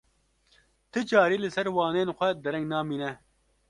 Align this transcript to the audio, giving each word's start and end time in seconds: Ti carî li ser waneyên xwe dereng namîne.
Ti 0.91 0.99
carî 1.09 1.37
li 1.43 1.49
ser 1.55 1.67
waneyên 1.75 2.09
xwe 2.17 2.29
dereng 2.43 2.67
namîne. 2.71 3.11